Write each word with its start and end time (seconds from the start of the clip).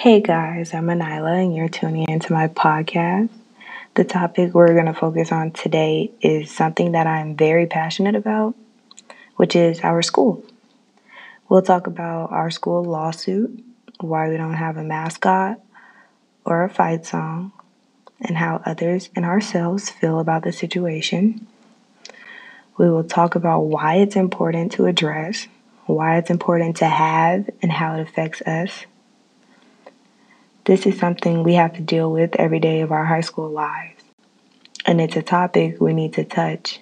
Hey 0.00 0.22
guys, 0.22 0.72
I'm 0.72 0.86
Anila, 0.86 1.42
and 1.44 1.54
you're 1.54 1.68
tuning 1.68 2.08
into 2.08 2.32
my 2.32 2.48
podcast. 2.48 3.28
The 3.96 4.02
topic 4.02 4.54
we're 4.54 4.72
going 4.72 4.86
to 4.86 4.94
focus 4.94 5.30
on 5.30 5.50
today 5.50 6.10
is 6.22 6.50
something 6.50 6.92
that 6.92 7.06
I'm 7.06 7.36
very 7.36 7.66
passionate 7.66 8.14
about, 8.14 8.54
which 9.36 9.54
is 9.54 9.80
our 9.80 10.00
school. 10.00 10.42
We'll 11.50 11.60
talk 11.60 11.86
about 11.86 12.32
our 12.32 12.50
school 12.50 12.82
lawsuit, 12.82 13.62
why 14.00 14.30
we 14.30 14.38
don't 14.38 14.54
have 14.54 14.78
a 14.78 14.82
mascot 14.82 15.60
or 16.46 16.64
a 16.64 16.70
fight 16.70 17.04
song, 17.04 17.52
and 18.22 18.38
how 18.38 18.62
others 18.64 19.10
and 19.14 19.26
ourselves 19.26 19.90
feel 19.90 20.18
about 20.18 20.44
the 20.44 20.52
situation. 20.52 21.46
We 22.78 22.88
will 22.88 23.04
talk 23.04 23.34
about 23.34 23.64
why 23.64 23.96
it's 23.96 24.16
important 24.16 24.72
to 24.72 24.86
address, 24.86 25.46
why 25.84 26.16
it's 26.16 26.30
important 26.30 26.78
to 26.78 26.86
have, 26.86 27.50
and 27.60 27.70
how 27.70 27.96
it 27.96 28.00
affects 28.00 28.40
us. 28.40 28.86
This 30.64 30.84
is 30.84 30.98
something 30.98 31.42
we 31.42 31.54
have 31.54 31.72
to 31.74 31.80
deal 31.80 32.12
with 32.12 32.36
every 32.36 32.60
day 32.60 32.82
of 32.82 32.92
our 32.92 33.06
high 33.06 33.22
school 33.22 33.48
lives. 33.48 34.02
And 34.84 35.00
it's 35.00 35.16
a 35.16 35.22
topic 35.22 35.80
we 35.80 35.94
need 35.94 36.12
to 36.14 36.24
touch. 36.24 36.80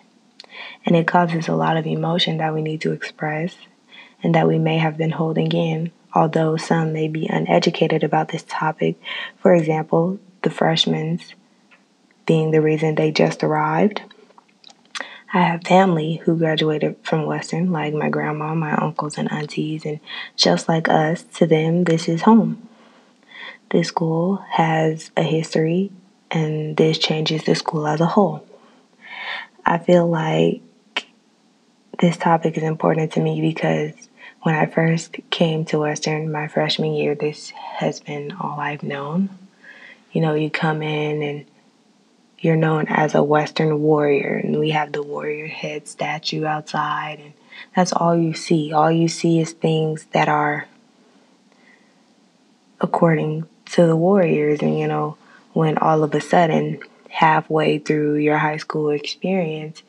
And 0.85 0.97
it 0.97 1.07
causes 1.07 1.47
a 1.47 1.55
lot 1.55 1.77
of 1.77 1.87
emotion 1.87 2.39
that 2.39 2.53
we 2.53 2.61
need 2.61 2.81
to 2.83 2.93
express 2.93 3.57
and 4.23 4.35
that 4.35 4.49
we 4.49 4.59
may 4.59 4.79
have 4.79 4.97
been 4.97 5.11
holding 5.11 5.53
in, 5.53 5.93
although 6.13 6.57
some 6.57 6.93
may 6.93 7.07
be 7.07 7.29
uneducated 7.29 8.03
about 8.03 8.29
this 8.29 8.45
topic. 8.49 8.97
For 9.39 9.55
example, 9.55 10.19
the 10.43 10.51
freshmen 10.51 11.21
being 12.27 12.51
the 12.51 12.61
reason 12.61 12.97
they 12.97 13.13
just 13.13 13.45
arrived. 13.45 14.03
I 15.33 15.43
have 15.43 15.63
family 15.65 16.17
who 16.25 16.37
graduated 16.37 16.97
from 17.03 17.27
Western, 17.27 17.71
like 17.71 17.95
my 17.95 18.09
grandma, 18.09 18.55
my 18.55 18.75
uncles, 18.75 19.19
and 19.19 19.31
aunties, 19.31 19.85
and 19.85 20.01
just 20.37 20.69
like 20.69 20.89
us, 20.89 21.23
to 21.35 21.47
them, 21.47 21.85
this 21.85 22.09
is 22.09 22.23
home. 22.23 22.67
This 23.71 23.89
school 23.89 24.37
has 24.51 25.11
a 25.17 25.23
history, 25.23 25.91
and 26.31 26.77
this 26.77 26.99
changes 26.99 27.45
the 27.45 27.55
school 27.55 27.87
as 27.87 28.01
a 28.01 28.07
whole. 28.07 28.47
I 29.67 29.77
feel 29.77 30.09
like 30.09 30.63
this 32.01 32.17
topic 32.17 32.57
is 32.57 32.63
important 32.63 33.13
to 33.13 33.21
me 33.21 33.43
because 33.43 33.93
when 34.43 34.55
I 34.55 34.67
first 34.67 35.17
came 35.31 35.67
to 35.67 35.81
Western 35.81 36.33
my 36.33 36.49
freshman 36.49 36.95
year, 36.95 37.15
this 37.15 37.51
has 37.51 38.01
been 38.01 38.33
all 38.33 38.59
I've 38.59 38.83
known. 38.83 39.29
You 40.13 40.23
know, 40.23 40.35
you 40.35 40.49
come 40.49 40.81
in 40.81 41.23
and 41.23 41.45
you're 42.39 42.57
known 42.57 42.87
as 42.89 43.15
a 43.15 43.23
Western 43.23 43.83
warrior, 43.83 44.41
and 44.43 44.59
we 44.59 44.71
have 44.71 44.93
the 44.93 45.03
warrior 45.03 45.47
head 45.47 45.89
statue 45.89 46.47
outside, 46.47 47.19
and 47.21 47.33
that's 47.77 47.93
all 47.93 48.17
you 48.17 48.33
see. 48.33 48.73
All 48.73 48.91
you 48.91 49.09
see 49.09 49.41
is 49.41 49.53
things 49.53 50.07
that 50.13 50.29
are 50.29 50.69
according 52.81 53.47
to 53.73 53.87
the 53.87 53.97
Warriors. 53.97 54.61
And, 54.61 54.79
you 54.79 54.89
know, 54.89 55.17
when 55.53 55.79
all 55.79 56.03
of 56.03 56.15
a 56.15 56.21
sudden, 56.21 56.81
halfway 57.09 57.79
through 57.79 58.17
your 58.17 58.39
high 58.39 58.59
school 58.59 58.91
experience, 58.91 59.83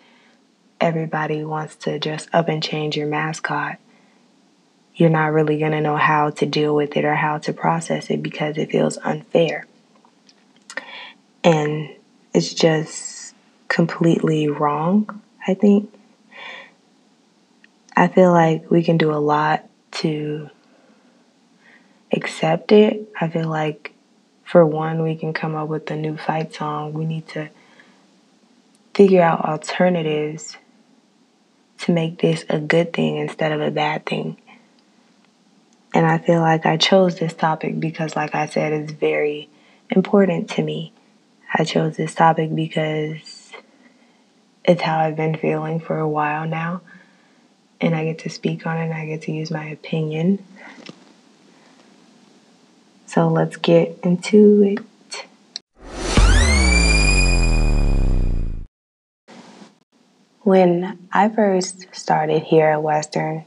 everybody 0.80 1.44
wants 1.44 1.76
to 1.76 2.00
just 2.00 2.30
up 2.34 2.48
and 2.48 2.64
change 2.64 2.96
your 2.96 3.08
mascot, 3.08 3.78
you're 4.96 5.10
not 5.10 5.32
really 5.32 5.60
going 5.60 5.72
to 5.72 5.82
know 5.82 5.98
how 5.98 6.30
to 6.30 6.46
deal 6.46 6.76
with 6.76 6.98
it 6.98 7.06
or 7.06 7.16
how 7.16 7.38
to 7.38 7.54
process 7.54 8.10
it 8.10 8.22
because 8.22 8.58
it 8.58 8.72
feels 8.72 8.98
unfair. 8.98 9.66
And 11.44 11.96
it's 12.34 12.54
just 12.54 13.34
completely 13.68 14.50
wrong, 14.50 15.22
I 15.48 15.54
think. 15.54 15.94
I 17.96 18.08
feel 18.08 18.32
like 18.32 18.70
we 18.70 18.84
can 18.84 18.98
do 18.98 19.12
a 19.12 19.20
lot 19.20 19.68
to 19.92 20.50
accept 22.12 22.72
it. 22.72 23.10
I 23.20 23.30
feel 23.30 23.48
like 23.48 23.94
for 24.44 24.66
one, 24.66 25.04
we 25.04 25.16
can 25.16 25.34
come 25.34 25.56
up 25.56 25.68
with 25.68 25.90
a 25.92 25.96
new 25.96 26.18
fight 26.18 26.54
song. 26.54 26.94
We 26.94 27.06
need 27.06 27.28
to 27.30 27.50
figure 28.94 29.22
out 29.22 29.46
alternatives 29.46 30.58
to 31.80 31.92
make 31.92 32.20
this 32.20 32.46
a 32.50 32.60
good 32.60 32.92
thing 32.94 33.18
instead 33.18 33.52
of 33.52 33.62
a 33.62 33.72
bad 33.72 34.06
thing. 34.06 34.38
And 35.94 36.06
I 36.06 36.18
feel 36.18 36.42
like 36.42 36.66
I 36.66 36.78
chose 36.78 37.18
this 37.20 37.34
topic 37.34 37.80
because, 37.80 38.16
like 38.16 38.36
I 38.36 38.46
said, 38.46 38.74
it's 38.74 38.92
very 38.92 39.50
important 39.90 40.50
to 40.52 40.64
me. 40.64 40.94
I 41.54 41.64
chose 41.64 41.98
this 41.98 42.14
topic 42.14 42.54
because 42.54 43.52
it's 44.64 44.82
how 44.82 45.00
I've 45.00 45.16
been 45.16 45.36
feeling 45.36 45.80
for 45.80 45.98
a 45.98 46.08
while 46.08 46.48
now. 46.48 46.82
And 47.82 47.96
I 47.96 48.04
get 48.06 48.20
to 48.20 48.30
speak 48.30 48.68
on 48.68 48.78
it 48.78 48.86
and 48.86 48.94
I 48.94 49.06
get 49.06 49.24
to 49.24 49.32
use 49.32 49.50
my 49.50 49.66
opinion. 49.66 50.46
So 53.10 53.28
let's 53.28 53.58
get 53.58 53.98
into 54.04 54.62
it. 54.62 55.26
When 60.42 61.10
I 61.12 61.30
first 61.30 61.88
started 61.92 62.44
here 62.44 62.68
at 62.68 62.84
Western, 62.84 63.46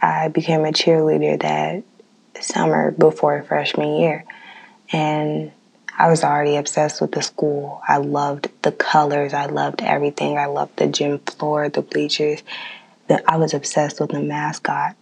I 0.00 0.28
became 0.28 0.64
a 0.64 0.72
cheerleader 0.72 1.38
that 1.42 1.84
summer 2.42 2.90
before 2.90 3.42
freshman 3.42 4.00
year. 4.00 4.24
And 4.90 5.52
I 5.98 6.08
was 6.08 6.24
already 6.24 6.56
obsessed 6.56 7.02
with 7.02 7.12
the 7.12 7.20
school. 7.20 7.82
I 7.86 7.98
loved 7.98 8.48
the 8.62 8.72
colors, 8.72 9.34
I 9.34 9.44
loved 9.44 9.82
everything. 9.82 10.38
I 10.38 10.46
loved 10.46 10.78
the 10.78 10.86
gym 10.86 11.18
floor, 11.18 11.68
the 11.68 11.82
bleachers. 11.82 12.42
I 13.28 13.36
was 13.36 13.52
obsessed 13.52 14.00
with 14.00 14.12
the 14.12 14.22
mascot. 14.22 14.96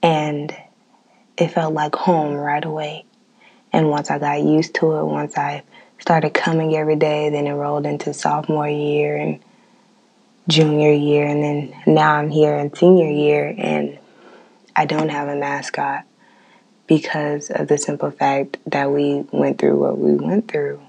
And 0.00 0.56
it 1.38 1.48
felt 1.52 1.74
like 1.74 1.94
home 1.94 2.34
right 2.34 2.64
away. 2.64 3.04
And 3.72 3.90
once 3.90 4.10
I 4.10 4.18
got 4.18 4.42
used 4.42 4.74
to 4.76 4.98
it, 4.98 5.04
once 5.04 5.36
I 5.36 5.62
started 5.98 6.34
coming 6.34 6.74
every 6.74 6.96
day, 6.96 7.30
then 7.30 7.46
enrolled 7.46 7.86
into 7.86 8.14
sophomore 8.14 8.68
year 8.68 9.16
and 9.16 9.40
junior 10.48 10.92
year, 10.92 11.26
and 11.26 11.42
then 11.42 11.82
now 11.86 12.14
I'm 12.14 12.30
here 12.30 12.56
in 12.56 12.74
senior 12.74 13.10
year, 13.10 13.54
and 13.56 13.98
I 14.74 14.86
don't 14.86 15.10
have 15.10 15.28
a 15.28 15.36
mascot 15.36 16.04
because 16.86 17.50
of 17.50 17.68
the 17.68 17.76
simple 17.76 18.10
fact 18.10 18.56
that 18.66 18.90
we 18.90 19.26
went 19.30 19.58
through 19.58 19.76
what 19.78 19.98
we 19.98 20.14
went 20.14 20.50
through. 20.50 20.80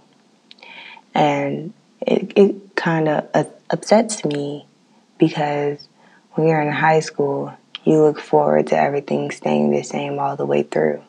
And 1.13 1.73
it, 1.99 2.31
it 2.37 2.75
kind 2.75 3.09
of 3.09 3.27
upsets 3.69 4.23
me 4.23 4.65
because 5.17 5.89
when 6.33 6.47
you're 6.47 6.61
in 6.61 6.71
high 6.71 7.01
school, 7.01 7.53
you 7.89 8.03
look 8.03 8.19
forward 8.19 8.67
to 8.67 8.77
everything 8.77 9.31
staying 9.31 9.71
the 9.71 9.81
same 9.81 10.19
all 10.19 10.35
the 10.35 10.45
way 10.45 10.61
through. 10.61 11.01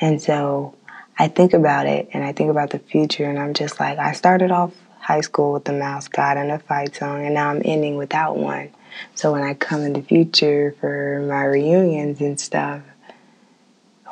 And 0.00 0.20
so 0.20 0.74
I 1.16 1.28
think 1.28 1.52
about 1.52 1.86
it 1.86 2.08
and 2.12 2.24
I 2.24 2.32
think 2.32 2.50
about 2.50 2.70
the 2.70 2.80
future, 2.80 3.24
and 3.30 3.38
I'm 3.38 3.54
just 3.54 3.78
like, 3.78 3.98
I 3.98 4.12
started 4.12 4.50
off 4.50 4.72
high 4.98 5.20
school 5.20 5.52
with 5.52 5.68
a 5.68 5.72
mascot 5.72 6.36
and 6.36 6.50
a 6.50 6.58
fight 6.58 6.96
song, 6.96 7.24
and 7.24 7.34
now 7.34 7.50
I'm 7.50 7.62
ending 7.64 7.96
without 7.96 8.36
one. 8.36 8.70
So 9.14 9.30
when 9.30 9.44
I 9.44 9.54
come 9.54 9.82
in 9.82 9.92
the 9.92 10.02
future 10.02 10.74
for 10.80 11.24
my 11.28 11.44
reunions 11.44 12.20
and 12.20 12.40
stuff, 12.40 12.82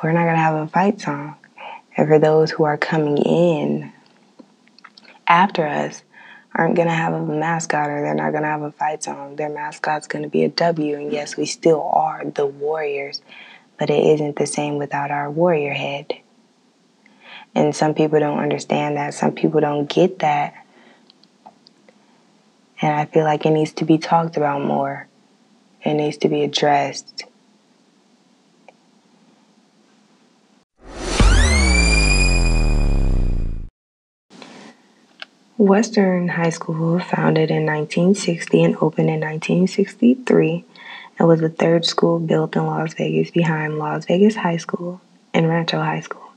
we're 0.01 0.13
not 0.13 0.23
to 0.23 0.37
have 0.37 0.55
a 0.55 0.67
fight 0.67 1.01
song. 1.01 1.35
And 1.97 2.07
for 2.07 2.17
those 2.17 2.49
who 2.49 2.63
are 2.63 2.77
coming 2.77 3.17
in 3.17 3.91
after 5.27 5.67
us, 5.67 6.01
aren't 6.57 6.75
going 6.75 6.87
to 6.87 6.93
have 6.93 7.13
a 7.13 7.23
mascot 7.23 7.89
or 7.89 8.01
they're 8.01 8.15
not 8.15 8.31
going 8.31 8.41
to 8.41 8.49
have 8.49 8.63
a 8.63 8.71
fight 8.71 9.03
song. 9.03 9.35
Their 9.35 9.49
mascot's 9.49 10.07
going 10.07 10.23
to 10.23 10.29
be 10.29 10.43
a 10.43 10.49
W. 10.49 10.97
And 10.97 11.13
yes, 11.13 11.37
we 11.37 11.45
still 11.45 11.83
are 11.83 12.25
the 12.25 12.47
Warriors, 12.47 13.21
but 13.77 13.91
it 13.91 14.03
isn't 14.03 14.37
the 14.37 14.47
same 14.47 14.77
without 14.77 15.11
our 15.11 15.29
warrior 15.29 15.73
head. 15.73 16.13
And 17.53 17.75
some 17.75 17.93
people 17.93 18.19
don't 18.19 18.39
understand 18.39 18.97
that. 18.97 19.13
Some 19.13 19.33
people 19.33 19.61
don't 19.61 19.87
get 19.87 20.19
that. 20.19 20.65
And 22.81 22.93
I 22.93 23.05
feel 23.05 23.23
like 23.23 23.45
it 23.45 23.51
needs 23.51 23.73
to 23.73 23.85
be 23.85 23.99
talked 23.99 24.35
about 24.35 24.63
more. 24.63 25.07
It 25.83 25.93
needs 25.93 26.17
to 26.17 26.29
be 26.29 26.43
addressed. 26.43 27.25
Western 35.57 36.27
High 36.27 36.51
School, 36.51 36.99
founded 36.99 37.49
in 37.49 37.65
1960 37.65 38.63
and 38.63 38.75
opened 38.75 39.09
in 39.09 39.21
1963, 39.21 40.63
and 41.17 41.27
was 41.27 41.39
the 41.39 41.49
third 41.49 41.83
school 41.83 42.19
built 42.19 42.55
in 42.55 42.67
Las 42.67 42.93
Vegas 42.93 43.31
behind 43.31 43.79
Las 43.79 44.05
Vegas 44.05 44.35
High 44.35 44.57
School 44.57 45.01
and 45.33 45.49
Rancho 45.49 45.79
High 45.79 46.01
School. 46.01 46.31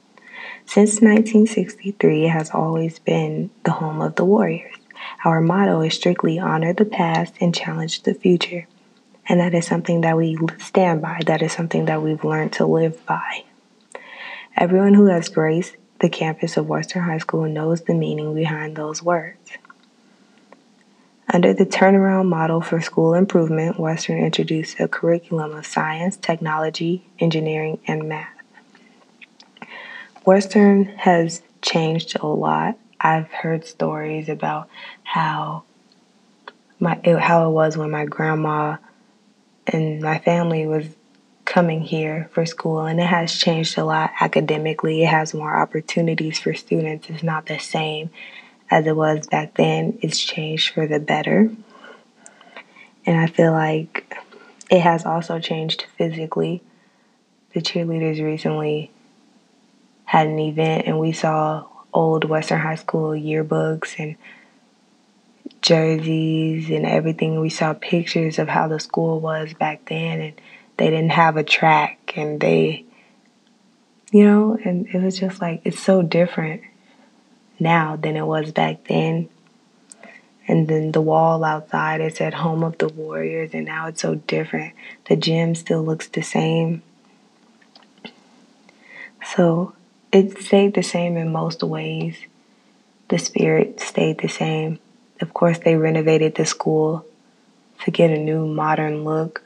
Since 0.64 1.02
1963, 1.02 2.24
it 2.24 2.30
has 2.30 2.50
always 2.50 2.98
been 2.98 3.50
the 3.64 3.72
home 3.72 4.00
of 4.00 4.14
the 4.14 4.24
Warriors. 4.24 4.74
Our 5.22 5.42
motto 5.42 5.82
is 5.82 5.92
strictly 5.92 6.38
honor 6.38 6.72
the 6.72 6.86
past 6.86 7.34
and 7.42 7.54
challenge 7.54 8.04
the 8.04 8.14
future. 8.14 8.68
And 9.28 9.38
that 9.38 9.52
is 9.52 9.66
something 9.66 10.00
that 10.00 10.16
we 10.16 10.38
stand 10.58 11.02
by. 11.02 11.20
That 11.26 11.42
is 11.42 11.52
something 11.52 11.84
that 11.84 12.02
we've 12.02 12.24
learned 12.24 12.54
to 12.54 12.64
live 12.64 13.04
by. 13.04 13.44
Everyone 14.56 14.94
who 14.94 15.06
has 15.06 15.28
graced 15.28 15.76
the 16.00 16.08
campus 16.08 16.56
of 16.56 16.68
Western 16.68 17.02
High 17.02 17.18
School 17.18 17.48
knows 17.48 17.82
the 17.82 17.94
meaning 17.94 18.34
behind 18.34 18.76
those 18.76 19.02
words. 19.02 19.52
Under 21.32 21.54
the 21.54 21.66
turnaround 21.66 22.28
model 22.28 22.60
for 22.60 22.80
school 22.80 23.14
improvement, 23.14 23.78
Western 23.78 24.18
introduced 24.18 24.80
a 24.80 24.88
curriculum 24.88 25.52
of 25.52 25.64
science, 25.64 26.16
technology, 26.16 27.06
engineering, 27.20 27.78
and 27.86 28.08
math. 28.08 28.28
Western 30.24 30.86
has 30.86 31.42
changed 31.62 32.16
a 32.18 32.26
lot. 32.26 32.76
I've 33.00 33.30
heard 33.30 33.64
stories 33.64 34.28
about 34.28 34.68
how 35.04 35.64
my 36.80 37.00
how 37.20 37.48
it 37.48 37.52
was 37.52 37.76
when 37.76 37.90
my 37.90 38.06
grandma 38.06 38.78
and 39.66 40.00
my 40.00 40.18
family 40.18 40.66
was 40.66 40.86
coming 41.50 41.80
here 41.80 42.30
for 42.32 42.46
school 42.46 42.82
and 42.82 43.00
it 43.00 43.06
has 43.06 43.36
changed 43.36 43.76
a 43.76 43.84
lot 43.84 44.12
academically. 44.20 45.02
It 45.02 45.08
has 45.08 45.34
more 45.34 45.56
opportunities 45.56 46.38
for 46.38 46.54
students. 46.54 47.10
It's 47.10 47.24
not 47.24 47.46
the 47.46 47.58
same 47.58 48.10
as 48.70 48.86
it 48.86 48.94
was 48.94 49.26
back 49.26 49.54
then. 49.54 49.98
It's 50.00 50.20
changed 50.20 50.72
for 50.72 50.86
the 50.86 51.00
better. 51.00 51.50
And 53.04 53.18
I 53.18 53.26
feel 53.26 53.50
like 53.50 54.16
it 54.70 54.78
has 54.78 55.04
also 55.04 55.40
changed 55.40 55.86
physically. 55.98 56.62
The 57.52 57.60
cheerleaders 57.60 58.22
recently 58.22 58.92
had 60.04 60.28
an 60.28 60.38
event 60.38 60.86
and 60.86 61.00
we 61.00 61.10
saw 61.10 61.66
old 61.92 62.24
Western 62.26 62.60
High 62.60 62.76
School 62.76 63.10
yearbooks 63.10 63.98
and 63.98 64.14
jerseys 65.62 66.70
and 66.70 66.86
everything. 66.86 67.40
We 67.40 67.50
saw 67.50 67.72
pictures 67.72 68.38
of 68.38 68.46
how 68.46 68.68
the 68.68 68.78
school 68.78 69.18
was 69.18 69.52
back 69.52 69.86
then 69.86 70.20
and 70.20 70.40
they 70.80 70.88
didn't 70.88 71.12
have 71.12 71.36
a 71.36 71.44
track 71.44 72.14
and 72.16 72.40
they 72.40 72.86
you 74.10 74.24
know, 74.24 74.58
and 74.64 74.88
it 74.88 75.00
was 75.00 75.20
just 75.20 75.40
like 75.40 75.60
it's 75.64 75.78
so 75.78 76.02
different 76.02 76.62
now 77.60 77.96
than 77.96 78.16
it 78.16 78.26
was 78.26 78.50
back 78.50 78.84
then. 78.88 79.28
And 80.48 80.66
then 80.66 80.90
the 80.90 81.00
wall 81.00 81.44
outside, 81.44 82.00
it 82.00 82.16
said 82.16 82.34
home 82.34 82.64
of 82.64 82.78
the 82.78 82.88
warriors, 82.88 83.50
and 83.52 83.66
now 83.66 83.86
it's 83.86 84.02
so 84.02 84.16
different. 84.16 84.74
The 85.08 85.14
gym 85.14 85.54
still 85.54 85.84
looks 85.84 86.08
the 86.08 86.22
same. 86.22 86.82
So 89.24 89.74
it 90.10 90.42
stayed 90.42 90.74
the 90.74 90.82
same 90.82 91.16
in 91.16 91.30
most 91.30 91.62
ways. 91.62 92.16
The 93.08 93.18
spirit 93.18 93.80
stayed 93.80 94.18
the 94.18 94.28
same. 94.28 94.80
Of 95.20 95.34
course, 95.34 95.58
they 95.58 95.76
renovated 95.76 96.34
the 96.34 96.46
school 96.46 97.06
to 97.84 97.92
get 97.92 98.10
a 98.10 98.18
new 98.18 98.46
modern 98.46 99.04
look 99.04 99.44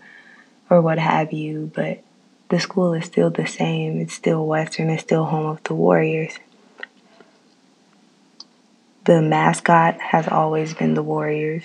or 0.70 0.80
what 0.80 0.98
have 0.98 1.32
you, 1.32 1.70
but 1.74 2.02
the 2.48 2.60
school 2.60 2.94
is 2.94 3.04
still 3.04 3.30
the 3.30 3.46
same. 3.46 4.00
It's 4.00 4.14
still 4.14 4.46
Western, 4.46 4.90
it's 4.90 5.02
still 5.02 5.24
home 5.24 5.46
of 5.46 5.62
the 5.64 5.74
Warriors. 5.74 6.38
The 9.04 9.20
mascot 9.20 10.00
has 10.00 10.28
always 10.28 10.74
been 10.74 10.94
the 10.94 11.02
Warriors. 11.02 11.64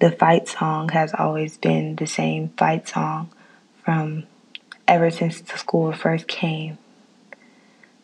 The 0.00 0.10
fight 0.10 0.48
song 0.48 0.90
has 0.90 1.14
always 1.14 1.56
been 1.56 1.96
the 1.96 2.06
same 2.06 2.50
fight 2.50 2.88
song 2.88 3.30
from 3.84 4.24
ever 4.86 5.10
since 5.10 5.40
the 5.40 5.56
school 5.58 5.92
first 5.92 6.28
came. 6.28 6.78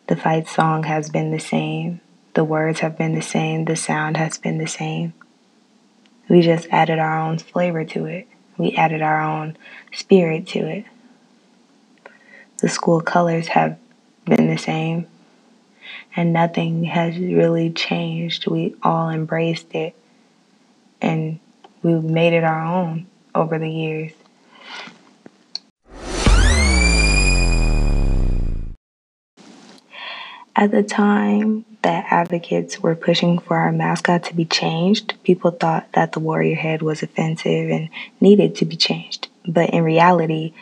The 0.07 0.15
fight 0.15 0.47
song 0.47 0.83
has 0.83 1.09
been 1.09 1.31
the 1.31 1.39
same. 1.39 2.01
The 2.33 2.43
words 2.43 2.81
have 2.81 2.97
been 2.97 3.15
the 3.15 3.21
same. 3.21 3.65
The 3.65 3.75
sound 3.75 4.17
has 4.17 4.37
been 4.37 4.57
the 4.57 4.67
same. 4.67 5.13
We 6.27 6.41
just 6.41 6.67
added 6.71 6.99
our 6.99 7.19
own 7.19 7.37
flavor 7.37 7.85
to 7.85 8.05
it. 8.05 8.27
We 8.57 8.75
added 8.75 9.01
our 9.01 9.21
own 9.21 9.57
spirit 9.93 10.47
to 10.49 10.59
it. 10.59 10.85
The 12.59 12.69
school 12.69 13.01
colors 13.01 13.47
have 13.49 13.77
been 14.25 14.47
the 14.47 14.57
same 14.57 15.07
and 16.15 16.33
nothing 16.33 16.85
has 16.85 17.17
really 17.17 17.69
changed. 17.71 18.47
We 18.49 18.75
all 18.81 19.09
embraced 19.09 19.75
it 19.75 19.95
and 21.01 21.39
we've 21.83 22.03
made 22.03 22.33
it 22.33 22.43
our 22.43 22.63
own 22.63 23.07
over 23.33 23.59
the 23.59 23.69
years. 23.69 24.11
At 30.57 30.71
the 30.71 30.83
time 30.83 31.65
that 31.81 32.05
advocates 32.09 32.79
were 32.79 32.95
pushing 32.95 33.39
for 33.39 33.57
our 33.57 33.73
mascot 33.73 34.23
to 34.23 34.33
be 34.33 34.45
changed, 34.45 35.15
people 35.23 35.51
thought 35.51 35.91
that 35.93 36.13
the 36.13 36.21
warrior 36.21 36.55
head 36.55 36.81
was 36.81 37.03
offensive 37.03 37.69
and 37.69 37.89
needed 38.21 38.55
to 38.55 38.65
be 38.65 38.77
changed. 38.77 39.27
But 39.45 39.71
in 39.71 39.83
reality, 39.83 40.53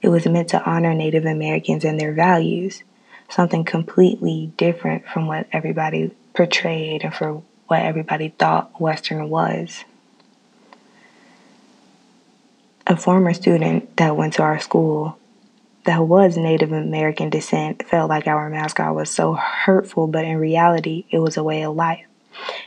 it 0.00 0.08
was 0.08 0.26
meant 0.26 0.50
to 0.50 0.64
honor 0.64 0.94
Native 0.94 1.24
Americans 1.24 1.84
and 1.84 1.98
their 1.98 2.12
values 2.12 2.84
something 3.28 3.64
completely 3.64 4.52
different 4.56 5.08
from 5.08 5.26
what 5.26 5.46
everybody 5.52 6.10
portrayed 6.34 7.02
and 7.02 7.14
for 7.14 7.42
what 7.66 7.82
everybody 7.82 8.28
thought 8.28 8.80
Western 8.80 9.28
was. 9.28 9.84
A 12.86 12.96
former 12.96 13.32
student 13.32 13.96
that 13.96 14.16
went 14.16 14.34
to 14.34 14.42
our 14.42 14.60
school 14.60 15.18
that 15.84 16.06
was 16.06 16.36
Native 16.36 16.72
American 16.72 17.30
descent 17.30 17.86
felt 17.88 18.08
like 18.08 18.26
our 18.26 18.48
mascot 18.48 18.94
was 18.94 19.10
so 19.10 19.34
hurtful, 19.34 20.06
but 20.06 20.24
in 20.24 20.36
reality, 20.36 21.06
it 21.10 21.18
was 21.18 21.36
a 21.36 21.42
way 21.42 21.62
of 21.62 21.74
life. 21.74 22.06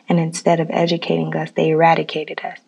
And 0.08 0.20
instead 0.20 0.60
of 0.60 0.70
educating 0.70 1.36
us, 1.36 1.52
they 1.52 1.70
eradicated 1.70 2.42
us. 2.42 2.60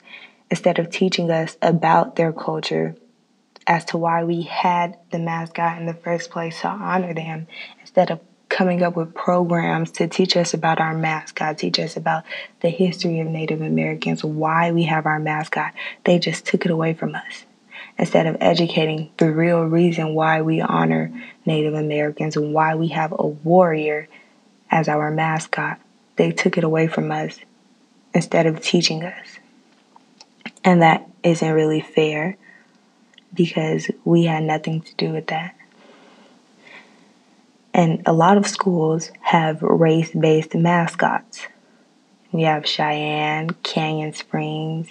Instead 0.50 0.80
of 0.80 0.90
teaching 0.90 1.30
us 1.30 1.58
about 1.62 2.16
their 2.16 2.32
culture, 2.32 2.96
as 3.68 3.84
to 3.84 3.98
why 3.98 4.24
we 4.24 4.44
had 4.44 4.98
the 5.12 5.20
mascot 5.20 5.78
in 5.78 5.86
the 5.86 5.94
first 5.94 6.32
place 6.32 6.62
to 6.62 6.68
honor 6.70 7.14
them 7.14 7.48
instead 7.82 8.10
of 8.10 8.20
coming 8.48 8.82
up 8.82 8.96
with 8.96 9.14
programs 9.14 9.92
to 9.92 10.08
teach 10.08 10.38
us 10.38 10.54
about 10.54 10.80
our 10.80 10.94
mascot, 10.94 11.58
teach 11.58 11.78
us 11.78 11.98
about 11.98 12.24
the 12.62 12.70
history 12.70 13.20
of 13.20 13.28
Native 13.28 13.62
Americans, 13.62 14.24
why 14.24 14.72
we 14.72 14.84
have 14.84 15.06
our 15.06 15.20
mascot. 15.20 15.74
They 16.06 16.18
just 16.18 16.46
took 16.46 16.66
it 16.66 16.72
away 16.72 16.94
from 16.94 17.14
us. 17.14 17.44
Instead 17.98 18.28
of 18.28 18.38
educating 18.40 19.10
the 19.18 19.32
real 19.32 19.64
reason 19.64 20.14
why 20.14 20.42
we 20.42 20.62
honor 20.62 21.12
Native 21.46 21.74
Americans 21.74 22.36
and 22.36 22.54
why 22.54 22.76
we 22.76 22.90
have 22.90 23.12
a 23.12 23.26
warrior 23.26 24.08
as 24.70 24.88
our 24.88 25.10
mascot, 25.12 25.80
they 26.16 26.32
took 26.32 26.58
it 26.58 26.64
away 26.64 26.88
from 26.88 27.12
us 27.12 27.40
instead 28.14 28.46
of 28.46 28.62
teaching 28.62 29.04
us. 29.04 29.40
And 30.64 30.82
that 30.82 31.08
isn't 31.24 31.52
really 31.52 31.82
fair 31.82 32.38
because 33.34 33.90
we 34.06 34.26
had 34.26 34.44
nothing 34.44 34.82
to 34.82 34.96
do 34.96 35.12
with 35.12 35.28
that. 35.28 35.56
And 37.74 38.02
a 38.08 38.14
lot 38.14 38.38
of 38.38 38.48
schools 38.48 39.12
have 39.22 39.62
race 39.62 40.12
based 40.12 40.56
mascots. 40.56 41.48
We 42.32 42.44
have 42.44 42.66
Cheyenne, 42.66 43.52
Canyon 43.64 44.14
Springs, 44.14 44.90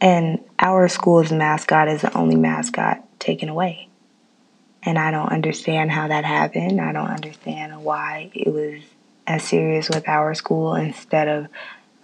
and 0.00 0.40
our 0.58 0.88
school's 0.88 1.32
mascot 1.32 1.88
is 1.88 2.02
the 2.02 2.16
only 2.16 2.36
mascot 2.36 3.02
taken 3.18 3.48
away. 3.48 3.88
And 4.82 4.98
I 4.98 5.10
don't 5.10 5.32
understand 5.32 5.90
how 5.90 6.08
that 6.08 6.24
happened. 6.24 6.80
I 6.80 6.92
don't 6.92 7.10
understand 7.10 7.82
why 7.82 8.30
it 8.34 8.52
was 8.52 8.82
as 9.26 9.42
serious 9.42 9.88
with 9.88 10.08
our 10.08 10.34
school 10.34 10.74
instead 10.74 11.28
of 11.28 11.48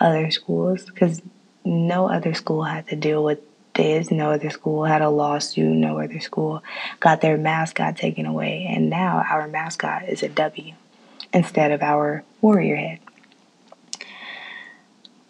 other 0.01 0.31
schools 0.31 0.85
because 0.85 1.23
no 1.65 2.09
other 2.09 2.35
school 2.35 2.65
had 2.65 2.89
to 2.89 2.97
deal 2.97 3.23
with 3.23 3.39
this. 3.75 4.11
No 4.11 4.33
other 4.33 4.51
school 4.51 4.85
had 4.85 5.03
a 5.03 5.11
lawsuit. 5.11 5.77
No 5.77 6.01
other 6.01 6.19
school 6.21 6.63
got 6.99 7.21
their 7.21 7.37
mascot 7.37 7.97
taken 7.97 8.27
away. 8.27 8.67
And 8.69 8.91
now 8.91 9.25
our 9.31 9.47
mascot 9.47 10.09
is 10.09 10.23
a 10.23 10.29
W 10.29 10.75
instead 11.33 11.71
of 11.71 11.83
our 11.83 12.25
warrior 12.41 12.77
head. 12.77 12.99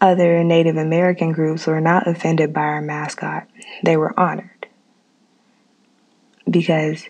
Other 0.02 0.44
Native 0.44 0.76
American 0.76 1.32
groups 1.32 1.66
were 1.66 1.80
not 1.80 2.06
offended 2.06 2.52
by 2.52 2.60
our 2.60 2.82
mascot, 2.82 3.48
they 3.82 3.96
were 3.96 4.18
honored. 4.20 4.66
Because, 6.50 7.08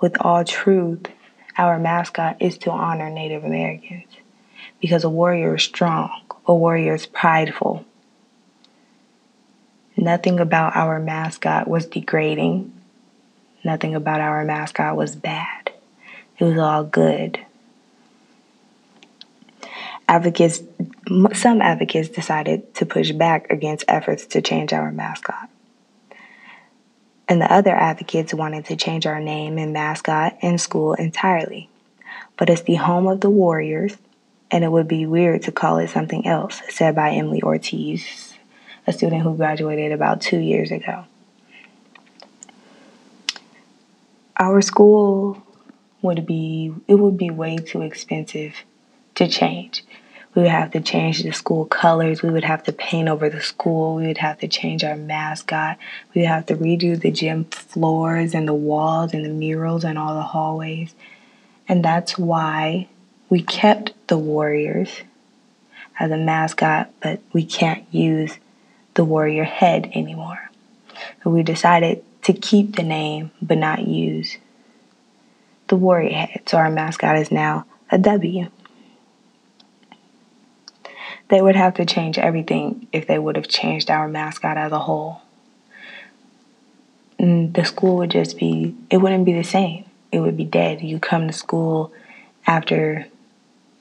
with 0.00 0.16
all 0.20 0.44
truth, 0.44 1.06
our 1.56 1.78
mascot 1.78 2.38
is 2.40 2.58
to 2.58 2.72
honor 2.72 3.10
Native 3.10 3.44
Americans. 3.44 4.08
Because 4.80 5.04
a 5.04 5.10
warrior 5.10 5.54
is 5.54 5.62
strong, 5.62 6.22
a 6.46 6.54
warrior 6.54 6.94
is 6.94 7.06
prideful, 7.06 7.84
Nothing 10.00 10.38
about 10.38 10.76
our 10.76 11.00
mascot 11.00 11.66
was 11.66 11.84
degrading. 11.84 12.72
Nothing 13.64 13.96
about 13.96 14.20
our 14.20 14.44
mascot 14.44 14.96
was 14.96 15.16
bad. 15.16 15.72
It 16.38 16.44
was 16.44 16.56
all 16.56 16.84
good. 16.84 17.44
Advocates, 20.08 20.62
some 21.34 21.60
advocates 21.60 22.08
decided 22.08 22.74
to 22.74 22.86
push 22.86 23.12
back 23.12 23.50
against 23.50 23.84
efforts 23.88 24.24
to 24.26 24.40
change 24.40 24.72
our 24.72 24.90
mascot. 24.90 25.50
And 27.28 27.42
the 27.42 27.52
other 27.52 27.74
advocates 27.74 28.32
wanted 28.32 28.64
to 28.66 28.76
change 28.76 29.04
our 29.04 29.20
name 29.20 29.58
and 29.58 29.74
mascot 29.74 30.38
and 30.40 30.58
school 30.58 30.94
entirely. 30.94 31.68
But 32.38 32.48
it's 32.48 32.62
the 32.62 32.76
home 32.76 33.06
of 33.06 33.20
the 33.20 33.28
Warriors, 33.28 33.98
and 34.50 34.64
it 34.64 34.72
would 34.72 34.88
be 34.88 35.04
weird 35.04 35.42
to 35.42 35.52
call 35.52 35.76
it 35.76 35.90
something 35.90 36.26
else, 36.26 36.62
said 36.70 36.94
by 36.94 37.10
Emily 37.10 37.42
Ortiz, 37.42 38.32
a 38.86 38.94
student 38.94 39.22
who 39.22 39.36
graduated 39.36 39.92
about 39.92 40.22
two 40.22 40.38
years 40.38 40.70
ago. 40.70 41.04
Our 44.38 44.62
school 44.62 45.42
would 46.00 46.24
be, 46.24 46.72
it 46.86 46.94
would 46.94 47.18
be 47.18 47.28
way 47.28 47.58
too 47.58 47.82
expensive 47.82 48.54
to 49.18 49.28
change. 49.28 49.84
We 50.34 50.42
would 50.42 50.50
have 50.50 50.70
to 50.72 50.80
change 50.80 51.22
the 51.22 51.32
school 51.32 51.64
colors. 51.64 52.22
We 52.22 52.30
would 52.30 52.44
have 52.44 52.62
to 52.64 52.72
paint 52.72 53.08
over 53.08 53.28
the 53.28 53.40
school. 53.40 53.96
We 53.96 54.06
would 54.06 54.18
have 54.18 54.38
to 54.38 54.48
change 54.48 54.84
our 54.84 54.94
mascot. 54.94 55.78
We 56.14 56.20
would 56.20 56.28
have 56.28 56.46
to 56.46 56.54
redo 56.54 57.00
the 57.00 57.10
gym 57.10 57.44
floors 57.46 58.34
and 58.34 58.46
the 58.46 58.54
walls 58.54 59.12
and 59.12 59.24
the 59.24 59.30
murals 59.30 59.84
and 59.84 59.98
all 59.98 60.14
the 60.14 60.22
hallways. 60.22 60.94
And 61.66 61.84
that's 61.84 62.16
why 62.16 62.88
we 63.28 63.42
kept 63.42 63.92
the 64.06 64.16
Warriors 64.16 64.90
as 65.98 66.12
a 66.12 66.16
mascot, 66.16 66.90
but 67.02 67.20
we 67.32 67.44
can't 67.44 67.84
use 67.92 68.38
the 68.94 69.04
warrior 69.04 69.44
head 69.44 69.90
anymore. 69.94 70.50
So 71.22 71.30
we 71.30 71.42
decided 71.42 72.04
to 72.22 72.32
keep 72.32 72.76
the 72.76 72.84
name 72.84 73.32
but 73.42 73.58
not 73.58 73.86
use 73.86 74.38
the 75.66 75.76
warrior 75.76 76.14
head. 76.14 76.42
So 76.46 76.58
our 76.58 76.70
mascot 76.70 77.16
is 77.16 77.32
now 77.32 77.66
a 77.90 77.98
W. 77.98 78.48
They 81.28 81.42
would 81.42 81.56
have 81.56 81.74
to 81.74 81.84
change 81.84 82.18
everything 82.18 82.88
if 82.92 83.06
they 83.06 83.18
would 83.18 83.36
have 83.36 83.48
changed 83.48 83.90
our 83.90 84.08
mascot 84.08 84.56
as 84.56 84.72
a 84.72 84.78
whole. 84.78 85.22
And 87.18 87.52
the 87.52 87.64
school 87.64 87.96
would 87.98 88.10
just 88.10 88.38
be, 88.38 88.74
it 88.90 88.98
wouldn't 88.98 89.24
be 89.24 89.34
the 89.34 89.44
same. 89.44 89.84
It 90.10 90.20
would 90.20 90.36
be 90.36 90.44
dead. 90.44 90.80
You 90.80 90.98
come 90.98 91.26
to 91.26 91.32
school 91.32 91.92
after 92.46 93.06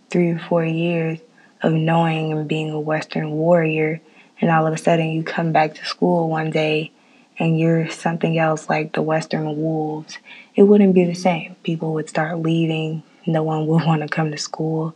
three 0.10 0.32
or 0.32 0.40
four 0.40 0.66
years 0.66 1.20
of 1.62 1.74
knowing 1.74 2.32
and 2.32 2.48
being 2.48 2.72
a 2.72 2.80
Western 2.80 3.32
warrior, 3.32 4.02
and 4.42 4.52
all 4.52 4.68
of 4.68 4.74
a 4.74 4.78
sudden 4.78 5.10
you 5.10 5.24
come 5.24 5.52
back 5.52 5.76
to 5.76 5.86
school 5.86 6.30
one 6.30 6.52
day 6.52 6.92
and 7.40 7.60
you're 7.60 7.90
something 7.90 8.38
else 8.38 8.70
like 8.70 8.94
the 8.94 9.02
Western 9.02 9.62
wolves, 9.62 10.18
it 10.56 10.64
wouldn't 10.64 10.96
be 10.96 11.06
the 11.06 11.14
same. 11.14 11.56
People 11.64 11.94
would 11.94 12.10
start 12.10 12.40
leaving, 12.40 13.04
no 13.26 13.44
one 13.44 13.68
would 13.68 13.84
want 13.86 14.02
to 14.02 14.08
come 14.08 14.32
to 14.32 14.38
school. 14.38 14.96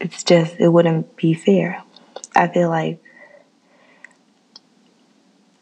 It's 0.00 0.22
just, 0.22 0.56
it 0.58 0.68
wouldn't 0.68 1.16
be 1.16 1.34
fair. 1.34 1.82
I 2.34 2.48
feel 2.48 2.68
like 2.68 3.02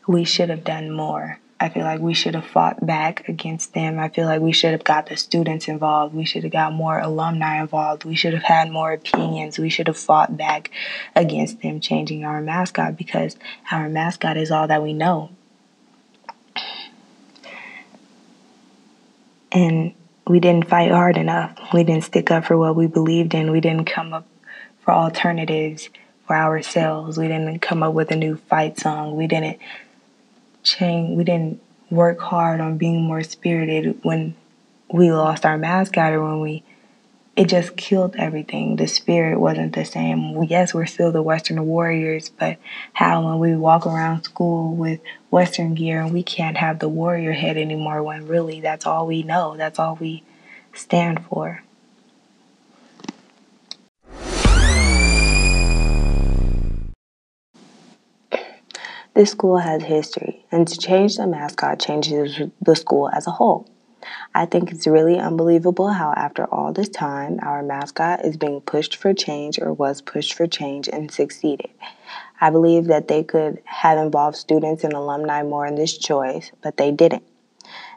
we 0.07 0.25
should 0.25 0.51
have 0.51 0.65
done 0.65 0.91
more 0.91 1.41
I 1.59 1.71
feel 1.71 1.85
like 1.85 2.01
we 2.01 2.13
should 2.13 2.35
have 2.35 2.45
fought 2.45 2.85
back 2.85 3.29
against 3.29 3.73
them. 3.73 3.99
I 3.99 4.11
feel 4.11 4.27
like 4.27 4.43
we 4.43 4.53
should 4.53 4.73
have 4.73 4.85
got 4.85 5.07
the 5.07 5.17
students 5.17 5.69
involved. 5.69 6.15
We 6.15 6.27
should 6.27 6.43
have 6.43 6.53
got 6.53 6.75
more 6.75 6.99
alumni 6.99 7.61
involved. 7.61 8.05
We 8.05 8.15
should 8.15 8.35
have 8.35 8.43
had 8.43 8.71
more 8.71 8.93
opinions. 8.93 9.59
We 9.59 9.71
should 9.71 9.87
have 9.87 9.97
fought 9.97 10.37
back 10.37 10.71
against 11.15 11.63
them 11.63 11.81
changing 11.81 12.25
our 12.27 12.43
mascot 12.43 12.99
because 12.99 13.37
our 13.73 13.89
mascot 13.89 14.37
is 14.37 14.51
all 14.51 14.69
that 14.69 14.83
we 14.83 14.93
know. 14.93 15.31
And 19.51 19.95
we 20.27 20.41
didn't 20.41 20.69
fight 20.69 20.91
hard 20.91 21.17
enough. 21.17 21.57
We 21.73 21.85
didn't 21.85 22.05
stick 22.05 22.31
up 22.31 22.45
for 22.45 22.57
what 22.57 22.75
we 22.75 22.87
believed 22.87 23.35
in. 23.35 23.51
We 23.51 23.61
didn't 23.61 23.87
come 23.87 24.13
up 24.13 24.27
for 24.81 24.93
alternatives 24.93 25.89
for 26.27 26.37
ourselves. 26.37 27.17
We 27.17 27.29
didn't 27.29 27.61
come 27.61 27.83
up 27.83 27.95
with 27.95 28.11
a 28.11 28.17
new 28.17 28.37
fight 28.37 28.79
song. 28.79 29.17
We 29.17 29.27
didn't 29.27 29.59
change. 30.63 31.17
We 31.17 31.25
didn't 31.25 31.61
work 31.91 32.19
hard 32.19 32.61
on 32.61 32.79
being 32.79 33.03
more 33.03 33.23
spirited 33.23 34.01
when 34.03 34.35
we 34.93 35.13
lost 35.13 35.47
our 35.47 35.57
mascot 35.57 36.13
or 36.13 36.25
when 36.25 36.41
we 36.41 36.65
it 37.37 37.51
just 37.51 37.77
killed 37.77 38.17
everything. 38.17 38.77
The 38.77 38.89
spirit 38.89 39.39
wasn't 39.39 39.75
the 39.75 39.85
same. 39.85 40.43
Yes, 40.45 40.73
we're 40.73 40.87
still 40.87 41.13
the 41.13 41.23
Western 41.23 41.67
warriors, 41.67 42.31
but 42.31 42.57
how 42.95 43.27
when 43.27 43.39
we 43.39 43.55
walk 43.55 43.87
around 43.87 44.23
school 44.23 44.75
with 44.75 45.01
Western 45.31 45.75
gear 45.75 46.01
and 46.01 46.15
we 46.15 46.23
can't 46.23 46.57
have 46.57 46.79
the 46.79 46.89
warrior 46.89 47.33
head 47.33 47.59
anymore 47.59 48.03
when 48.03 48.27
really 48.27 48.61
that's 48.61 48.87
all 48.87 49.07
we 49.07 49.23
know, 49.23 49.55
that's 49.57 49.79
all 49.79 49.97
we 49.97 50.23
stand 50.73 51.27
for. 51.27 51.63
This 59.13 59.31
school 59.31 59.59
has 59.59 59.83
history, 59.83 60.45
and 60.53 60.69
to 60.69 60.79
change 60.79 61.17
the 61.17 61.27
mascot 61.27 61.81
changes 61.81 62.39
the 62.61 62.77
school 62.77 63.09
as 63.09 63.27
a 63.27 63.31
whole. 63.31 63.67
I 64.35 64.47
think 64.47 64.71
it's 64.71 64.87
really 64.87 65.19
unbelievable 65.19 65.89
how, 65.89 66.13
after 66.17 66.45
all 66.45 66.73
this 66.73 66.89
time, 66.89 67.39
our 67.43 67.63
mascot 67.63 68.25
is 68.25 68.37
being 68.37 68.61
pushed 68.61 68.97
for 68.97 69.15
change 69.15 69.59
or 69.59 69.73
was 69.73 70.03
pushed 70.03 70.35
for 70.35 70.47
change 70.47 70.89
and 70.89 71.11
succeeded. 71.11 71.71
I 72.41 72.51
believe 72.51 72.87
that 72.87 73.09
they 73.09 73.25
could 73.25 73.63
have 73.65 73.99
involved 73.99 74.37
students 74.37 74.85
and 74.85 74.93
alumni 74.93 75.43
more 75.43 75.67
in 75.67 75.75
this 75.75 75.97
choice, 75.97 76.53
but 76.63 76.77
they 76.77 76.91
didn't. 76.91 77.25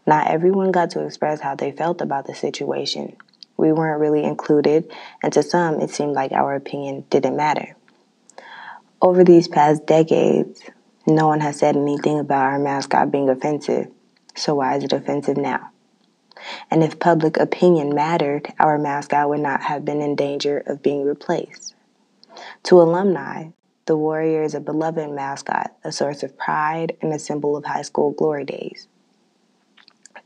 Not 0.07 0.27
everyone 0.27 0.71
got 0.71 0.91
to 0.91 1.05
express 1.05 1.41
how 1.41 1.55
they 1.55 1.71
felt 1.71 2.01
about 2.01 2.25
the 2.25 2.35
situation. 2.35 3.17
We 3.57 3.73
weren't 3.73 3.99
really 3.99 4.23
included, 4.23 4.89
and 5.21 5.33
to 5.33 5.43
some, 5.43 5.81
it 5.81 5.89
seemed 5.89 6.13
like 6.13 6.31
our 6.31 6.55
opinion 6.55 7.05
didn't 7.09 7.35
matter. 7.35 7.75
Over 9.01 9.23
these 9.23 9.47
past 9.47 9.85
decades, 9.85 10.61
no 11.05 11.27
one 11.27 11.41
has 11.41 11.59
said 11.59 11.75
anything 11.75 12.19
about 12.19 12.45
our 12.45 12.59
mascot 12.59 13.11
being 13.11 13.29
offensive, 13.29 13.91
so 14.35 14.55
why 14.55 14.77
is 14.77 14.85
it 14.85 14.93
offensive 14.93 15.37
now? 15.37 15.71
And 16.71 16.83
if 16.83 16.99
public 16.99 17.37
opinion 17.37 17.93
mattered, 17.93 18.51
our 18.59 18.77
mascot 18.77 19.29
would 19.29 19.39
not 19.39 19.61
have 19.61 19.85
been 19.85 20.01
in 20.01 20.15
danger 20.15 20.59
of 20.65 20.81
being 20.81 21.03
replaced. 21.03 21.75
To 22.63 22.81
alumni, 22.81 23.49
the 23.85 23.97
Warrior 23.97 24.43
is 24.43 24.53
a 24.53 24.59
beloved 24.59 25.09
mascot, 25.09 25.75
a 25.83 25.91
source 25.91 26.21
of 26.23 26.37
pride, 26.37 26.95
and 27.01 27.11
a 27.11 27.19
symbol 27.19 27.57
of 27.57 27.65
high 27.65 27.81
school 27.81 28.11
glory 28.11 28.45
days. 28.45 28.87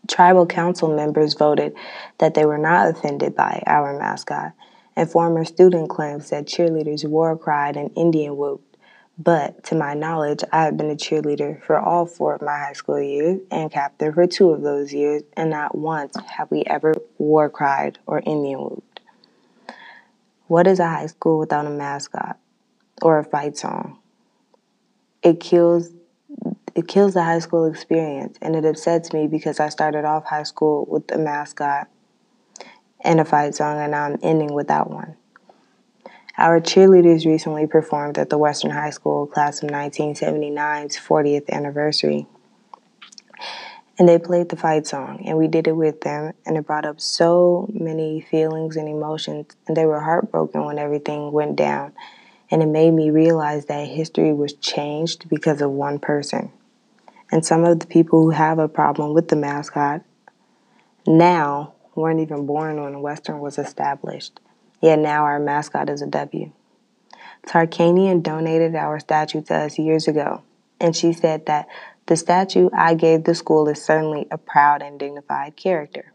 Tribal 0.07 0.45
council 0.45 0.93
members 0.93 1.33
voted 1.33 1.73
that 2.17 2.33
they 2.33 2.45
were 2.45 2.57
not 2.57 2.89
offended 2.89 3.35
by 3.35 3.63
our 3.65 3.97
mascot, 3.97 4.51
and 4.95 5.09
former 5.09 5.45
student 5.45 5.89
claims 5.89 6.29
that 6.29 6.45
cheerleaders 6.45 7.07
war 7.07 7.37
cried 7.37 7.77
and 7.77 7.89
Indian 7.95 8.35
whooped 8.35 8.72
but 9.17 9.63
to 9.65 9.75
my 9.75 9.93
knowledge, 9.93 10.43
I 10.51 10.63
have 10.63 10.77
been 10.77 10.89
a 10.89 10.95
cheerleader 10.95 11.61
for 11.63 11.77
all 11.77 12.05
four 12.05 12.35
of 12.35 12.41
my 12.41 12.57
high 12.57 12.73
school 12.73 12.99
years 12.99 13.41
and 13.51 13.71
captain 13.71 14.13
for 14.13 14.25
two 14.25 14.49
of 14.49 14.61
those 14.61 14.93
years, 14.93 15.23
and 15.37 15.49
not 15.49 15.77
once 15.77 16.15
have 16.25 16.49
we 16.49 16.63
ever 16.63 16.95
war 17.17 17.49
cried 17.49 17.99
or 18.07 18.21
Indian 18.25 18.59
whooped. 18.59 19.01
What 20.47 20.67
is 20.67 20.79
a 20.79 20.87
high 20.87 21.05
school 21.05 21.39
without 21.39 21.65
a 21.65 21.69
mascot 21.69 22.37
or 23.01 23.19
a 23.19 23.23
fight 23.23 23.57
song? 23.57 23.99
It 25.21 25.39
kills 25.39 25.91
it 26.75 26.87
kills 26.87 27.13
the 27.13 27.23
high 27.23 27.39
school 27.39 27.65
experience 27.65 28.37
and 28.41 28.55
it 28.55 28.65
upsets 28.65 29.13
me 29.13 29.27
because 29.27 29.59
I 29.59 29.69
started 29.69 30.05
off 30.05 30.25
high 30.25 30.43
school 30.43 30.87
with 30.89 31.11
a 31.11 31.19
mascot 31.19 31.87
and 33.01 33.19
a 33.19 33.25
fight 33.25 33.55
song 33.55 33.79
and 33.79 33.91
now 33.91 34.05
I'm 34.05 34.17
ending 34.23 34.53
without 34.53 34.89
one. 34.89 35.15
Our 36.35 36.59
cheerleaders 36.59 37.27
recently 37.27 37.67
performed 37.67 38.17
at 38.17 38.31
the 38.31 38.39
Western 38.39 38.71
High 38.71 38.89
School 38.89 39.27
class 39.27 39.61
of 39.61 39.69
1979's 39.69 40.97
40th 40.97 41.47
anniversary. 41.51 42.25
And 43.99 44.09
they 44.09 44.17
played 44.17 44.49
the 44.49 44.55
fight 44.55 44.87
song, 44.87 45.21
and 45.27 45.37
we 45.37 45.47
did 45.47 45.67
it 45.67 45.75
with 45.75 46.01
them, 46.01 46.33
and 46.43 46.57
it 46.57 46.65
brought 46.65 46.85
up 46.85 46.99
so 46.99 47.69
many 47.71 48.19
feelings 48.19 48.75
and 48.75 48.89
emotions, 48.89 49.55
and 49.67 49.77
they 49.77 49.85
were 49.85 49.99
heartbroken 49.99 50.65
when 50.65 50.79
everything 50.79 51.31
went 51.31 51.55
down. 51.55 51.93
And 52.49 52.63
it 52.63 52.67
made 52.67 52.91
me 52.91 53.11
realize 53.11 53.65
that 53.67 53.87
history 53.87 54.33
was 54.33 54.53
changed 54.53 55.29
because 55.29 55.61
of 55.61 55.69
one 55.69 55.99
person. 55.99 56.51
And 57.31 57.45
some 57.45 57.63
of 57.63 57.79
the 57.79 57.85
people 57.85 58.23
who 58.23 58.31
have 58.31 58.57
a 58.57 58.67
problem 58.67 59.13
with 59.13 59.27
the 59.27 59.35
mascot 59.35 60.01
now 61.05 61.75
weren't 61.93 62.21
even 62.21 62.47
born 62.47 62.81
when 62.81 63.03
Western 63.03 63.39
was 63.39 63.59
established. 63.59 64.39
Yet 64.83 64.99
now 64.99 65.23
our 65.23 65.39
mascot 65.39 65.89
is 65.89 66.01
a 66.01 66.07
W. 66.07 66.51
Tarkanian 67.47 68.21
donated 68.21 68.75
our 68.75 68.99
statue 68.99 69.41
to 69.43 69.55
us 69.55 69.79
years 69.79 70.09
ago, 70.09 70.43
and 70.77 70.93
she 70.93 71.13
said 71.13 71.45
that 71.45 71.69
the 72.07 72.17
statue 72.17 72.69
I 72.73 72.93
gave 72.93 73.23
the 73.23 73.33
school 73.33 73.69
is 73.69 73.81
certainly 73.81 74.27
a 74.29 74.37
proud 74.37 74.81
and 74.81 74.99
dignified 74.99 75.55
character. 75.55 76.11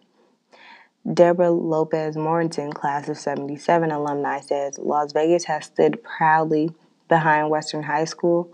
Deborah 1.11 1.51
Lopez 1.51 2.15
Morton, 2.15 2.75
class 2.75 3.09
of 3.09 3.17
77 3.17 3.91
alumni, 3.91 4.41
says 4.41 4.79
Las 4.79 5.15
Vegas 5.15 5.45
has 5.45 5.65
stood 5.65 6.03
proudly 6.03 6.71
behind 7.09 7.49
Western 7.49 7.85
High 7.85 8.05
School 8.05 8.53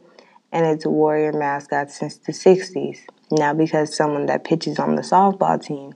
and 0.53 0.65
its 0.65 0.87
warrior 0.87 1.33
mascot 1.33 1.91
since 1.91 2.19
the 2.19 2.31
60s. 2.31 3.01
Now, 3.33 3.53
because 3.53 3.97
someone 3.97 4.27
that 4.27 4.45
pitches 4.45 4.79
on 4.79 4.95
the 4.95 5.03
softball 5.03 5.61
team 5.61 5.95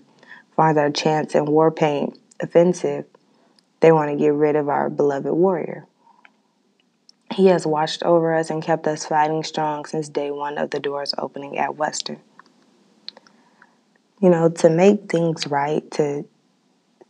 finds 0.56 0.76
our 0.76 0.90
chants 0.90 1.36
and 1.36 1.46
war 1.46 1.70
paint 1.70 2.18
offensive, 2.40 3.04
they 3.80 3.92
want 3.92 4.10
to 4.10 4.16
get 4.16 4.32
rid 4.32 4.56
of 4.56 4.68
our 4.68 4.90
beloved 4.90 5.32
warrior. 5.32 5.86
He 7.32 7.46
has 7.46 7.66
watched 7.66 8.02
over 8.02 8.34
us 8.34 8.50
and 8.50 8.62
kept 8.62 8.86
us 8.86 9.06
fighting 9.06 9.44
strong 9.44 9.84
since 9.84 10.08
day 10.08 10.30
one 10.30 10.58
of 10.58 10.70
the 10.70 10.80
doors 10.80 11.14
opening 11.18 11.58
at 11.58 11.76
Western. 11.76 12.20
You 14.20 14.30
know, 14.30 14.48
to 14.48 14.70
make 14.70 15.10
things 15.10 15.46
right, 15.46 15.88
to 15.92 16.24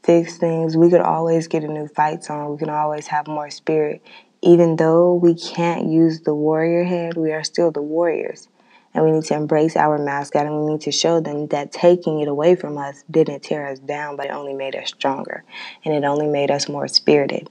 fix 0.02 0.36
things, 0.36 0.76
we 0.76 0.90
could 0.90 1.00
always 1.00 1.48
get 1.48 1.64
a 1.64 1.68
new 1.68 1.88
fight 1.88 2.24
song. 2.24 2.52
We 2.52 2.58
can 2.58 2.70
always 2.70 3.06
have 3.06 3.26
more 3.26 3.50
spirit. 3.50 4.02
Even 4.42 4.76
though 4.76 5.14
we 5.14 5.34
can't 5.34 5.86
use 5.86 6.20
the 6.20 6.34
warrior 6.34 6.84
head, 6.84 7.16
we 7.16 7.32
are 7.32 7.42
still 7.42 7.70
the 7.70 7.82
warriors. 7.82 8.48
And 8.94 9.04
we 9.04 9.12
need 9.12 9.24
to 9.24 9.34
embrace 9.34 9.76
our 9.76 9.98
mascot 9.98 10.46
and 10.46 10.64
we 10.64 10.72
need 10.72 10.80
to 10.82 10.90
show 10.90 11.20
them 11.20 11.46
that 11.48 11.72
taking 11.72 12.20
it 12.20 12.28
away 12.28 12.56
from 12.56 12.78
us 12.78 13.04
didn't 13.10 13.42
tear 13.42 13.66
us 13.66 13.78
down, 13.78 14.16
but 14.16 14.26
it 14.26 14.32
only 14.32 14.54
made 14.54 14.74
us 14.74 14.88
stronger 14.88 15.44
and 15.84 15.94
it 15.94 16.04
only 16.04 16.26
made 16.26 16.50
us 16.50 16.68
more 16.68 16.88
spirited. 16.88 17.48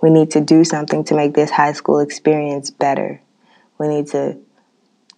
We 0.00 0.10
need 0.10 0.30
to 0.32 0.40
do 0.40 0.64
something 0.64 1.04
to 1.04 1.14
make 1.14 1.34
this 1.34 1.50
high 1.50 1.72
school 1.72 2.00
experience 2.00 2.70
better. 2.70 3.20
We 3.78 3.88
need 3.88 4.08
to 4.08 4.38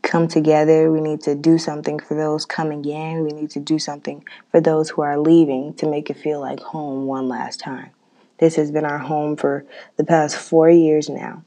come 0.03 0.29
together. 0.29 0.91
We 0.91 1.01
need 1.01 1.21
to 1.23 1.35
do 1.35 1.59
something 1.59 1.99
for 1.99 2.15
those 2.15 2.45
coming 2.45 2.85
in. 2.85 3.25
We 3.25 3.31
need 3.31 3.51
to 3.51 3.61
do 3.61 3.79
something 3.79 4.25
for 4.51 4.61
those 4.61 4.91
who 4.91 5.03
are 5.03 5.19
leaving 5.19 5.75
to 5.75 5.89
make 5.89 6.11
it 6.11 6.17
feel 6.17 6.41
like 6.41 6.61
home 6.61 7.07
one 7.07 7.29
last 7.29 7.61
time. 7.61 7.91
This 8.39 8.57
has 8.57 8.71
been 8.71 8.85
our 8.85 8.99
home 8.99 9.37
for 9.37 9.65
the 9.97 10.05
past 10.05 10.37
four 10.37 10.69
years 10.69 11.09
now. 11.09 11.45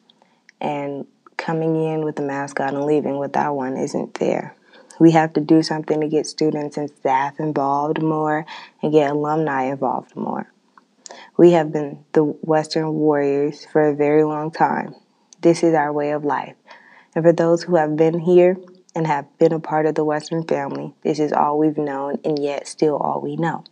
And 0.62 1.06
coming 1.38 1.76
in 1.84 2.04
with 2.04 2.16
the 2.16 2.22
mascot 2.22 2.74
and 2.74 2.86
leaving 2.86 3.18
without 3.18 3.56
one 3.56 3.78
isn't 3.78 4.18
fair. 4.18 4.56
We 5.00 5.12
have 5.12 5.34
to 5.34 5.42
do 5.42 5.62
something 5.62 6.00
to 6.02 6.08
get 6.08 6.26
students 6.26 6.78
and 6.78 6.90
staff 6.90 7.40
involved 7.40 8.02
more 8.02 8.46
and 8.82 8.92
get 8.92 9.12
alumni 9.12 9.64
involved 9.64 10.16
more. 10.16 10.52
We 11.38 11.52
have 11.52 11.72
been 11.72 12.06
the 12.14 12.24
Western 12.24 12.94
Warriors 12.94 13.66
for 13.66 13.90
a 13.90 13.96
very 13.96 14.24
long 14.24 14.52
time. 14.52 14.96
This 15.42 15.64
is 15.64 15.74
our 15.74 15.92
way 15.92 16.12
of 16.12 16.24
life. 16.24 16.56
And 17.14 17.24
for 17.24 17.34
those 17.34 17.64
who 17.64 17.76
have 17.76 17.96
been 17.96 18.20
here 18.20 18.58
and 18.96 19.06
have 19.06 19.26
been 19.38 19.54
a 19.54 19.60
part 19.60 19.86
of 19.86 19.96
the 19.96 20.04
Western 20.04 20.46
family, 20.46 20.94
this 21.04 21.20
is 21.20 21.34
all 21.34 21.60
we've 21.60 21.78
known 21.78 22.20
and 22.24 22.40
yet 22.40 22.68
still 22.68 22.98
all 22.98 23.22
we 23.22 23.36
know. 23.36 23.64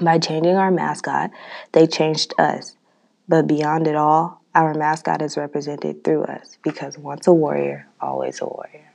By 0.00 0.18
changing 0.18 0.56
our 0.56 0.70
mascot, 0.70 1.30
they 1.72 1.86
changed 1.86 2.34
us. 2.38 2.76
But 3.28 3.46
beyond 3.46 3.86
it 3.86 3.94
all, 3.94 4.41
our 4.54 4.74
mascot 4.74 5.22
is 5.22 5.36
represented 5.36 6.04
through 6.04 6.24
us 6.24 6.58
because 6.62 6.98
once 6.98 7.26
a 7.26 7.32
warrior, 7.32 7.88
always 8.00 8.40
a 8.40 8.46
warrior. 8.46 8.91